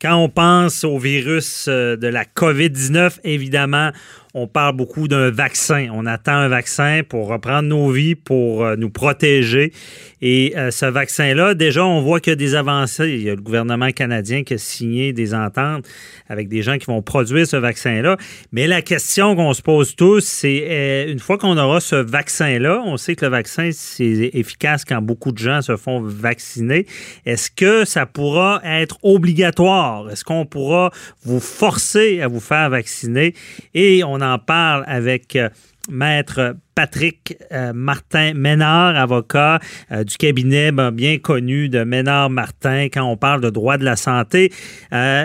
[0.00, 3.92] Quand on pense au virus euh, de la COVID-19, évidemment,
[4.38, 5.88] on parle beaucoup d'un vaccin.
[5.94, 9.72] On attend un vaccin pour reprendre nos vies, pour euh, nous protéger.
[10.20, 13.08] Et euh, ce vaccin-là, déjà, on voit qu'il y a des avancées.
[13.08, 15.86] Il y a le gouvernement canadien qui a signé des ententes
[16.28, 18.18] avec des gens qui vont produire ce vaccin-là.
[18.52, 22.82] Mais la question qu'on se pose tous, c'est euh, une fois qu'on aura ce vaccin-là,
[22.84, 26.86] on sait que le vaccin, c'est efficace quand beaucoup de gens se font vacciner.
[27.24, 30.10] Est-ce que ça pourra être obligatoire?
[30.10, 30.90] Est-ce qu'on pourra
[31.24, 33.34] vous forcer à vous faire vacciner?
[33.72, 35.48] Et on en parle avec euh,
[35.88, 39.60] Maître Patrick euh, Martin Ménard, avocat
[39.92, 42.88] euh, du cabinet ben, bien connu de Ménard Martin.
[42.92, 44.52] Quand on parle de droit de la santé,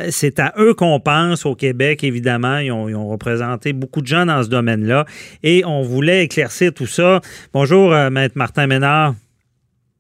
[0.09, 2.57] c'est à eux qu'on pense au Québec, évidemment.
[2.57, 5.05] Ils ont, représenté beaucoup de gens dans ce domaine-là
[5.43, 7.19] et on voulait éclaircir tout ça.
[7.53, 9.15] Bonjour, Maître Martin Ménard.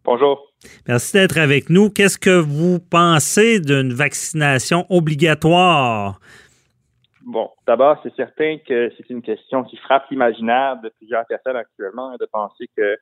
[0.05, 0.51] Bonjour.
[0.87, 1.89] Merci d'être avec nous.
[1.89, 6.19] Qu'est-ce que vous pensez d'une vaccination obligatoire?
[7.25, 12.09] Bon, d'abord, c'est certain que c'est une question qui frappe l'imaginaire de plusieurs personnes actuellement
[12.09, 12.97] hein, de penser que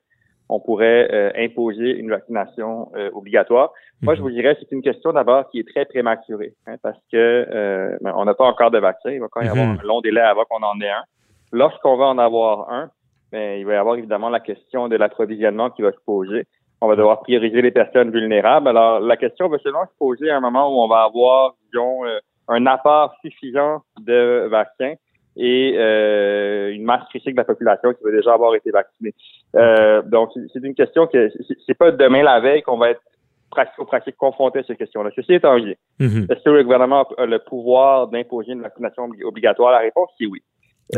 [0.49, 3.71] on pourrait euh, imposer une vaccination euh, obligatoire.
[4.01, 4.27] Moi, je mhm.
[4.27, 8.13] vous dirais c'est une question d'abord qui est très prématurée, hein, parce que euh, ben,
[8.15, 9.11] on n'a pas encore de vaccin.
[9.11, 9.79] Il va quand même y avoir mhm.
[9.79, 11.03] un long délai avant qu'on en ait un.
[11.51, 12.89] Lorsqu'on va en avoir un,
[13.31, 16.47] ben, il va y avoir évidemment la question de l'approvisionnement qui va se poser.
[16.81, 18.69] On va devoir prioriser les personnes vulnérables.
[18.69, 22.05] Alors, la question va seulement se poser à un moment où on va avoir, disons,
[22.49, 24.95] un apport suffisant de vaccins
[25.37, 29.13] et euh, une masse critique de la population qui va déjà avoir été vaccinée.
[29.55, 31.31] Euh, donc, c'est une question que
[31.65, 33.01] c'est pas demain la veille qu'on va être
[33.49, 35.11] pratique, pratique confronté à ces questions-là.
[35.15, 36.31] Ceci étant dit, mm-hmm.
[36.31, 39.71] est-ce que le gouvernement a le pouvoir d'imposer une vaccination obligatoire?
[39.71, 40.41] La réponse, c'est oui.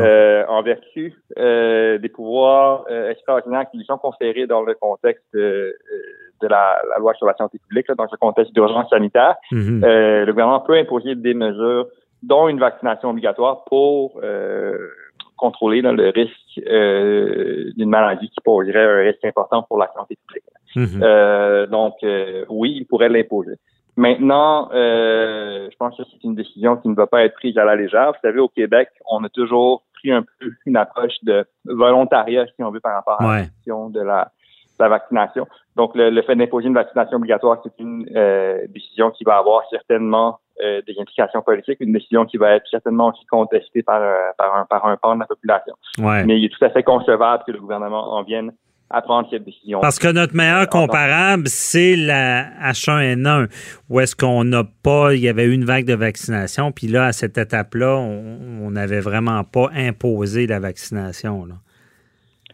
[0.00, 5.36] Euh, en vertu euh, des pouvoirs euh, extraordinaires qui lui sont conférés dans le contexte
[6.42, 9.80] de la, loi sur la santé publique, dans ce contexte d'urgence sanitaire, mhm.
[9.82, 11.86] le gouvernement peut imposer des mesures,
[12.22, 14.20] dont une vaccination obligatoire pour
[15.36, 20.44] contrôler le risque d'une maladie qui poserait un risque important pour la santé publique.
[20.76, 21.66] Mhm.
[21.70, 21.94] donc,
[22.48, 23.58] oui, il pourrait l'imposer.
[23.96, 27.64] Maintenant, euh, je pense que c'est une décision qui ne va pas être prise à
[27.64, 28.12] la légère.
[28.12, 32.62] Vous savez, au Québec, on a toujours pris un peu une approche de volontariat, si
[32.62, 34.32] on veut, par rapport à la question de la,
[34.88, 35.46] vaccination.
[35.76, 40.38] Donc, le, fait d'imposer une vaccination obligatoire, c'est une euh, décision qui va avoir certainement
[40.62, 44.02] euh, des implications politiques, une décision qui va être certainement aussi contestée par,
[44.36, 45.74] par, un, par un pan de la population.
[45.98, 48.52] Mais il est tout à fait concevable que le gouvernement en vienne
[48.92, 49.80] à prendre cette décision.
[49.80, 53.48] Parce que notre meilleur comparable, c'est la H1N1,
[53.88, 57.06] où est-ce qu'on n'a pas, il y avait eu une vague de vaccination, puis là,
[57.06, 61.48] à cette étape-là, on n'avait vraiment pas imposé la vaccination.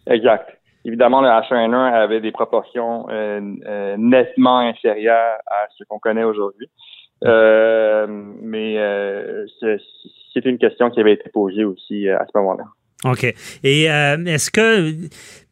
[0.06, 0.57] Exact.
[0.84, 6.68] Évidemment, le H1N1 avait des proportions euh, euh, nettement inférieures à ce qu'on connaît aujourd'hui.
[7.24, 8.76] Euh, mais
[10.32, 12.64] c'est une question qui avait été posée aussi à ce moment-là.
[13.04, 13.24] OK.
[13.62, 14.92] Et euh, est-ce que,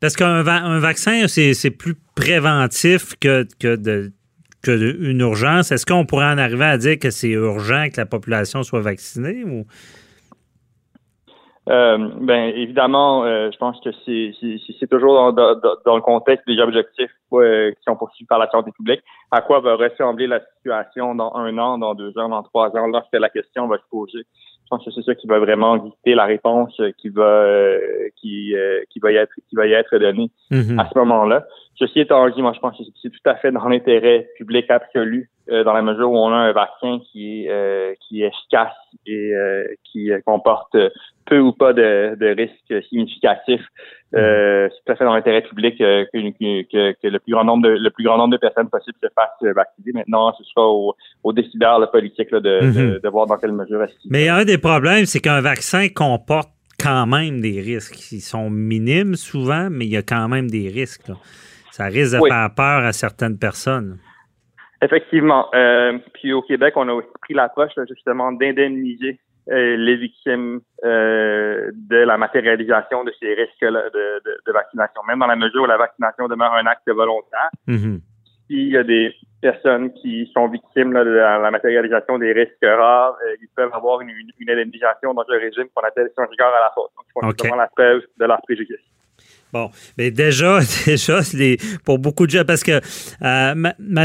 [0.01, 3.47] parce qu'un un vaccin, c'est plus préventif que,
[4.67, 8.81] urgence, est-ce qu'on pourrait en arriver à dire que c'est urgent que la population soit
[8.81, 9.65] vaccinée ou?
[11.69, 15.55] Euh, ben évidemment, euh, je pense que c'est toujours dans,
[15.85, 19.03] dans, le contexte des objectifs qui sont poursuivis par la santé publique.
[19.33, 22.87] À quoi va ressembler la situation dans un an, dans deux ans, dans trois ans,
[22.87, 24.27] lorsque la question va se poser
[24.67, 27.79] je pense que c'est ça qui va vraiment dicter la réponse qui va euh,
[28.17, 30.81] qui euh, qui va y être qui va y être donnée mm-hmm.
[30.81, 31.47] à ce moment-là.
[31.77, 35.31] Ceci étant dit, moi je pense que c'est tout à fait dans l'intérêt public absolu,
[35.51, 38.75] euh, dans la mesure où on a un vaccin qui est qui est efficace
[39.07, 39.33] et
[39.85, 40.77] qui comporte
[41.27, 43.67] peu ou pas de, de risques significatifs.
[44.15, 47.45] Euh, c'est tout à fait dans l'intérêt public euh, que, que, que, le plus grand
[47.45, 49.93] nombre de le plus grand nombre de personnes possibles se fassent vacciner.
[49.93, 50.95] Maintenant, ce sera aux
[51.25, 53.01] au décideurs le politique là, de, mhm.
[53.03, 56.51] de, voir dans quelle mesure est Mais un des problèmes, c'est qu'un vaccin comporte
[56.81, 58.13] quand même des risques.
[58.13, 61.11] Ils sont minimes souvent, mais il y a quand même des risques.
[61.73, 63.99] Ça risque de faire peur à certaines personnes.
[64.83, 65.49] Effectivement.
[65.55, 71.71] Euh, puis au Québec, on a aussi pris l'approche justement d'indemniser euh, les victimes euh,
[71.75, 75.67] de la matérialisation de ces risques de, de, de, vaccination, même dans la mesure où
[75.67, 77.51] la vaccination demeure un acte volontaire.
[77.69, 78.01] Mm-hmm.
[78.47, 83.49] s'il y a des personnes qui sont victimes de la, matérialisation des risques rares, ils
[83.55, 84.11] peuvent avoir une,
[84.49, 86.91] indemnisation dans un régime qu'on appelle sans regard à la faute.
[86.97, 88.83] Donc, ils font la preuve de leur préjudice.
[89.53, 91.21] Bon, mais déjà, déjà,
[91.85, 92.81] pour beaucoup de gens, parce que
[93.23, 93.55] euh,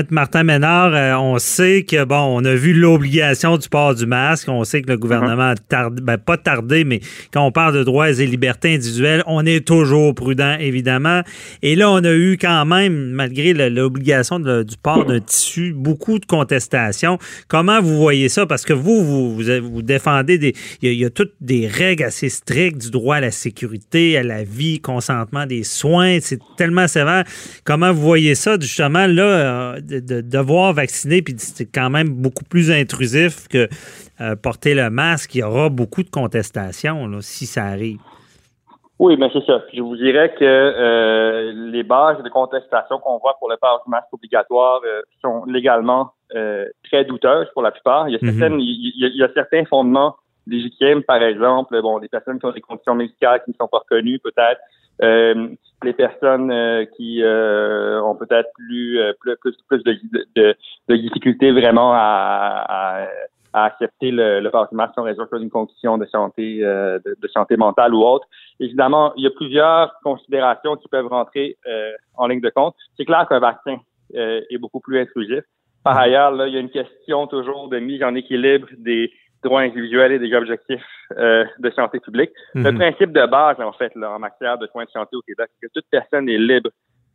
[0.10, 4.50] Martin Ménard, euh, on sait que, bon, on a vu l'obligation du port du masque,
[4.50, 7.02] on sait que le gouvernement a tardé, ben, pas tardé, mais
[7.34, 11.22] quand on parle de droits et libertés individuelles, on est toujours prudent, évidemment.
[11.64, 16.26] Et là, on a eu quand même, malgré l'obligation du port d'un tissu, beaucoup de
[16.26, 17.18] contestations.
[17.48, 18.46] Comment vous voyez ça?
[18.46, 22.92] Parce que vous, vous, défendez des, il y, a, toutes des règles assez strictes du
[22.92, 24.80] droit à la sécurité, à la vie,
[25.46, 27.24] des soins, c'est tellement sévère.
[27.66, 32.44] Comment vous voyez ça, justement, là, euh, de, devoir vacciner, puis c'est quand même beaucoup
[32.44, 33.68] plus intrusif que
[34.20, 35.36] euh, porter le masque.
[35.36, 38.00] Il y aura beaucoup de contestations, là, si ça arrive.
[39.00, 39.64] Oui, mais c'est ça.
[39.74, 43.90] Je vous dirais que euh, les bases de contestation qu'on voit pour le port du
[43.90, 44.82] masque obligatoire
[45.22, 46.14] sont légalement
[46.84, 48.08] très douteuses pour la plupart.
[48.08, 48.32] Il y a, mhm.
[48.32, 50.16] certaines, il, y a, certains fondements
[50.48, 53.80] légitimes, par exemple, bon, des personnes qui ont des conditions médicales qui ne sont pas
[53.80, 54.62] reconnues, peut-être,
[55.84, 59.36] les personnes euh, qui euh, ont peut-être plus, plus,
[59.68, 60.00] plus, de,
[60.36, 60.56] de,
[60.90, 63.08] de, difficultés vraiment à,
[63.54, 68.04] à, accepter le, le en raison d'une condition de santé de, de, santé mentale ou
[68.04, 68.26] autre.
[68.60, 71.58] Évidemment, il y a plusieurs considérations qui peuvent rentrer
[72.16, 72.76] en ligne de compte.
[72.96, 73.78] C'est clair qu'un vaccin
[74.14, 75.44] est beaucoup plus intrusif.
[75.84, 79.12] Par ailleurs, là, il y a une question toujours de mise en équilibre des
[79.44, 80.84] droits individuels et des objectifs
[81.18, 82.32] euh, de santé publique.
[82.54, 82.78] Le mhm.
[82.78, 85.68] principe de base, en fait, là, en matière de soins de santé au Québec, c'est
[85.68, 86.70] que toute personne est libre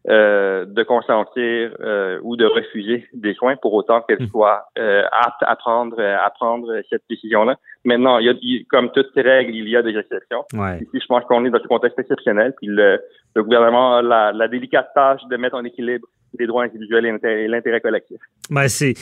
[0.09, 4.29] euh, de consentir euh, ou de refuser des soins pour autant qu'elle mhm.
[4.29, 7.57] soit apte à prendre à prendre cette décision-là.
[7.85, 10.45] Maintenant, il y a, comme toute règle, il y a des exceptions.
[10.53, 13.01] Ici, je pense qu'on est dans un contexte exceptionnel, puis le,
[13.35, 16.07] le gouvernement a la, la délicate tâche de mettre en équilibre
[16.39, 18.19] les droits individuels et l'intérêt collectif.
[18.51, 18.95] Ben c'est,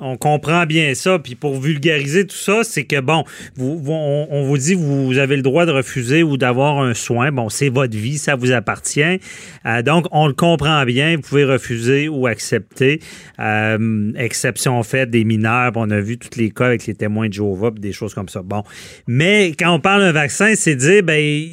[0.00, 1.18] on comprend bien ça.
[1.18, 3.24] Puis pour vulgariser tout ça, c'est que bon,
[3.58, 7.32] on, vous dit vous avez le droit de refuser ou d'avoir un soin.
[7.32, 9.20] Bon, c'est votre vie, ça vous appartient.
[9.66, 11.16] Euh, donc on le comprend bien.
[11.16, 13.00] Vous pouvez refuser ou accepter.
[13.38, 15.72] Euh, exception faite des mineurs.
[15.76, 18.42] On a vu tous les cas avec les témoins de Jéhovah, des choses comme ça.
[18.42, 18.62] Bon,
[19.06, 21.50] mais quand on parle d'un vaccin, c'est dire ben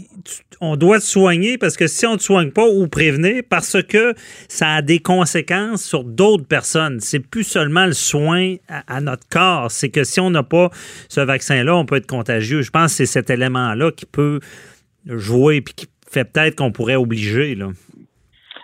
[0.59, 3.81] on doit te soigner parce que si on ne te soigne pas ou prévenir, parce
[3.83, 4.13] que
[4.47, 6.99] ça a des conséquences sur d'autres personnes.
[6.99, 8.36] C'est plus seulement le soin
[8.67, 10.69] à, notre corps, c'est que si on n'a pas
[11.09, 12.61] ce vaccin-là, on peut être contagieux.
[12.61, 14.39] Je pense que c'est cet élément-là qui peut
[15.05, 17.55] jouer et qui fait peut-être qu'on pourrait obliger.
[17.55, 17.67] Là.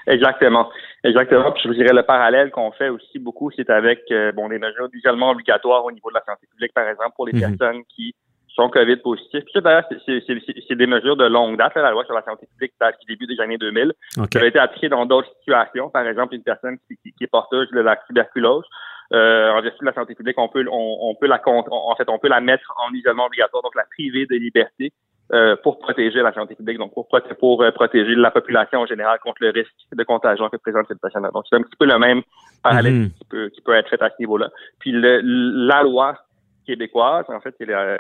[0.07, 0.69] Exactement.
[1.03, 1.51] Exactement.
[1.51, 4.59] Puis je vous dirais le parallèle qu'on fait aussi beaucoup, c'est avec euh, bon des
[4.59, 7.57] mesures d'isolement obligatoires au niveau de la santé publique, par exemple, pour les mhm.
[7.57, 8.15] personnes qui
[8.55, 9.43] sont COVID positifs.
[9.51, 11.75] Puis d'ailleurs, c'est des mesures de longue date.
[11.75, 13.93] la loi sur la santé publique date du début des années 2000.
[14.31, 15.89] Ça a été appliquée dans d'autres situations.
[15.89, 18.63] Par exemple, une personne qui, qui, est porteuse de la tuberculose.
[19.11, 22.19] Euh, en vertu de la santé publique, on peut, on, peut la en fait, on
[22.19, 24.91] peut la mettre en isolement obligatoire, donc la priver de liberté
[25.33, 27.07] euh, pour protéger la santé publique, donc pour,
[27.39, 31.01] pour euh, protéger la population en général contre le risque de contagion que présente cette
[31.01, 32.21] personne Donc c'est un petit peu le même
[32.63, 33.09] parallèle mhm.
[33.11, 34.49] qui, peut, qui peut être fait à ce niveau-là.
[34.79, 35.21] Puis le,
[35.67, 36.17] la loi
[36.65, 37.97] québécoise, en fait, euh,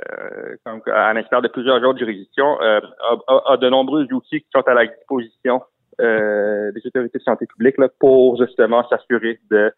[0.93, 2.79] à l'instar de plusieurs autres juridictions, euh,
[3.27, 5.61] a, de nombreux outils qui sont à la disposition
[6.01, 9.71] euh, des autorités de santé publique là, pour justement s'assurer de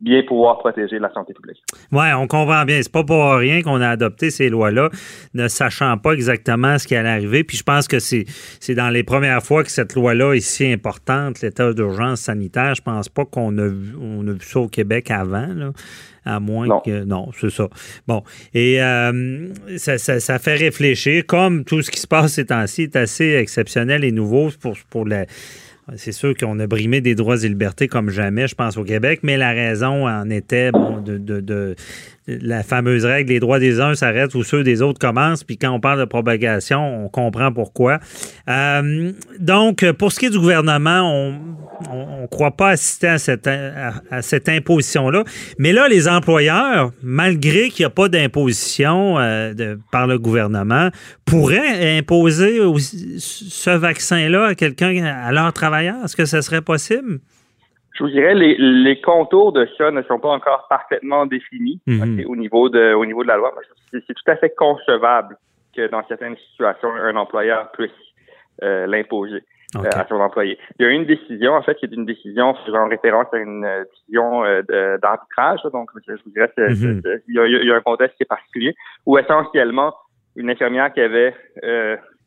[0.00, 1.62] bien pouvoir protéger la santé publique.
[1.92, 2.80] Oui, on comprend bien.
[2.82, 4.90] C'est pas pour rien qu'on a adopté ces lois-là,
[5.34, 7.44] ne sachant pas exactement ce qui allait arriver.
[7.44, 8.24] Puis je pense que c'est,
[8.60, 12.74] c'est dans les premières fois que cette loi-là est si importante, l'état d'urgence sanitaire.
[12.74, 15.48] Je pense pas qu'on a, vu, on a vu ça au Québec avant.
[15.54, 15.72] Là
[16.28, 17.04] à moins que.
[17.04, 17.68] Non, c'est ça.
[18.06, 18.22] Bon.
[18.54, 22.96] Et euh, ça, ça, fait réfléchir, comme tout ce qui se passe ces temps-ci est
[22.96, 25.24] assez exceptionnel et nouveau pour, pour la
[25.96, 29.20] c'est sûr qu'on a brimé des droits et libertés comme jamais, je pense, au Québec,
[29.22, 31.76] mais la raison en était de, de,
[32.28, 35.44] la fameuse règle les droits des uns s'arrêtent ou ceux des autres commencent.
[35.44, 37.98] Puis quand on parle de propagation, on comprend pourquoi.
[38.48, 41.10] Euh, donc, pour ce qui est du gouvernement,
[41.90, 45.24] on ne croit pas assister à cette, à, cette imposition-là.
[45.58, 50.90] Mais là, les employeurs, malgré qu'il n'y a pas d'imposition euh, par le gouvernement,
[51.24, 56.04] pourraient imposer ce vaccin-là à quelqu'un, à leurs travailleurs.
[56.04, 57.20] Est-ce que ce serait possible?
[57.98, 62.24] Je vous dirais, les, les contours de ça ne sont pas encore parfaitement définis mhm.
[62.28, 63.52] au, niveau de, au niveau de la loi.
[63.90, 65.36] C'est tout à fait concevable
[65.74, 67.90] que dans certaines situations, un employeur puisse
[68.62, 69.42] euh, l'imposer
[69.76, 70.58] euh, à son employé.
[70.78, 73.64] Il y a une décision, en fait, qui est une décision faisant référence à une
[73.64, 74.42] euh, décision
[75.02, 75.60] d'arbitrage.
[75.72, 77.02] Donc, je vous dirais, mhm.
[77.26, 78.76] il, y a, il y a un contexte qui est particulier,
[79.06, 79.92] où essentiellement,
[80.36, 81.34] une infirmière qui avait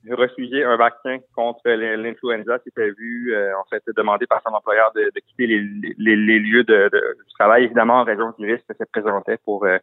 [0.09, 4.91] refusé un vaccin contre l'influenza qui était vu, euh, en fait, demandé par son employeur
[4.95, 9.37] de, quitter les, lieux de, du travail, évidemment en raison du risque que ça présentait
[9.45, 9.77] pour euh,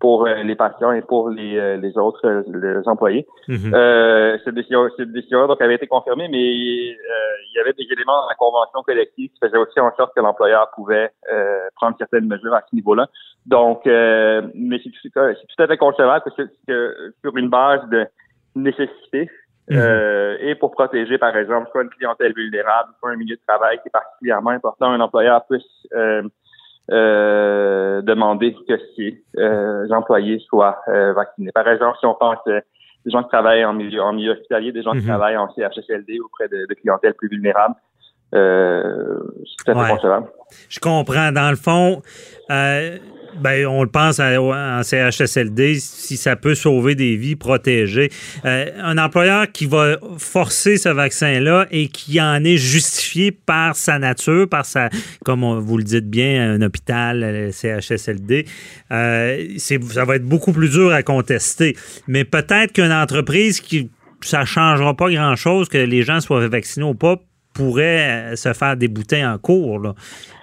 [0.00, 3.26] pour euh, les patients et pour les, les autres les employés.
[3.48, 4.42] Mm-hmm.
[4.44, 8.28] cette décision, cette décision donc avait été confirmée, mais il y avait des éléments dans
[8.28, 11.10] la convention collective qui faisaient aussi en sorte que l'employeur pouvait
[11.76, 13.08] prendre certaines mesures à ce niveau-là.
[13.46, 18.06] Donc, mais c'est tout, tout, à fait concevable que, que sur une base de
[18.56, 19.30] nécessité,
[19.70, 19.78] Mhm.
[19.78, 23.78] Euh, et pour protéger, par exemple, soit une clientèle vulnérable, soit un milieu de travail
[23.78, 25.62] qui est particulièrement important, un employeur puisse
[25.94, 26.22] euh,
[26.90, 29.22] euh, demander que ses
[29.90, 31.50] employés soient vaccinés.
[31.52, 34.82] Par exemple, si on pense des gens qui travaillent en milieu, en milieu hospitalier, des
[34.82, 35.08] gens qui mhm.
[35.08, 37.74] travaillent en CHSLD auprès de, de clientèle plus vulnérable,
[38.32, 40.08] c'est tout à fait
[40.68, 41.32] Je comprends.
[41.32, 42.02] Dans le fond,
[43.40, 48.10] ben, on le pense en CHSLD, si ça peut sauver des vies, protéger.
[48.44, 53.98] Euh, un employeur qui va forcer ce vaccin-là et qui en est justifié par sa
[53.98, 54.90] nature, par sa,
[55.24, 58.46] comme vous le dites bien, un hôpital, CHSLD,
[58.92, 61.76] euh, ça va être beaucoup plus dur à contester.
[62.06, 66.94] Mais peut-être qu'une entreprise qui ça changera pas grand-chose que les gens soient vaccinés ou
[66.94, 67.16] pas
[67.52, 69.94] pourrait se faire débouter en cours là,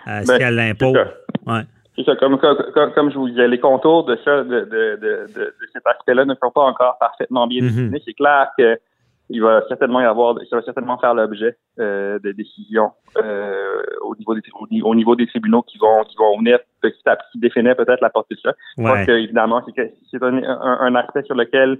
[0.07, 0.97] euh, si ben, elle l'impose.
[1.45, 1.61] Ouais.
[1.95, 5.53] C'est ça, comme, comme, je vous disais, les contours de ça, de, de, de, de
[5.73, 7.67] cet aspect-là ne sont pas encore parfaitement bien mhm.
[7.69, 8.03] définis.
[8.05, 8.79] C'est clair que
[9.31, 14.15] il va certainement y avoir, ça va certainement faire l'objet euh, de décisions euh, au
[14.15, 14.41] niveau des
[14.83, 18.09] au, niveau des tribunaux qui vont qui vont venir petit à petit définir peut-être la
[18.09, 18.53] portée de ça.
[18.77, 21.79] Je pense que évidemment c'est que c'est un, un, aspect sur lequel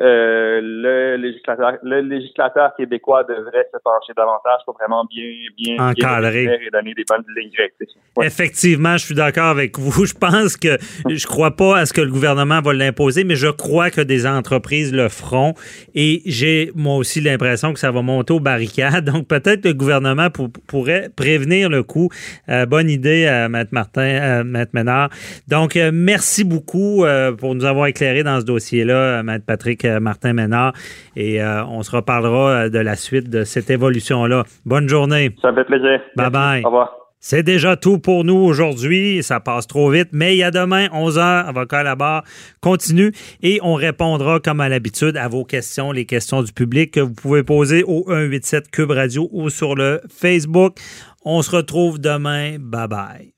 [0.00, 5.24] euh, le législateur le législateur québécois devrait se pencher davantage pour vraiment bien
[5.56, 7.94] bien encadrer et donner des bonnes lignes directrices.
[8.22, 10.04] Effectivement, je suis d'accord avec vous.
[10.14, 13.48] Je pense que je crois pas à ce que le gouvernement va l'imposer, mais je
[13.48, 15.54] crois que des entreprises le feront
[15.94, 19.04] et j'ai moi aussi l'impression que ça va monter aux barricades.
[19.12, 20.28] Donc peut-être le gouvernement
[20.66, 22.08] pourrait prévenir le coup.
[22.48, 25.10] Euh, bonne idée, euh, Maître Martin, euh, Maître Ménard.
[25.48, 27.04] Donc merci beaucoup
[27.38, 30.72] pour nous avoir éclairé dans ce dossier-là, Maître Patrick euh, Martin Ménard.
[31.16, 34.44] Et euh, on se reparlera euh, de la suite de cette évolution-là.
[34.64, 35.34] Bonne journée.
[35.42, 36.00] Ça fait plaisir.
[36.16, 36.62] Bye bye.
[36.62, 36.96] Au revoir.
[37.26, 39.22] C'est déjà tout pour nous aujourd'hui.
[39.22, 42.22] Ça passe trop vite, mais il y a demain, 11h, avocat à la barre
[42.60, 43.12] continue
[43.42, 47.14] et on répondra comme à l'habitude à vos questions, les questions du public que vous
[47.14, 50.76] pouvez poser au 187 Cube Radio ou sur le Facebook.
[51.24, 52.58] On se retrouve demain.
[52.58, 53.33] Bye bye.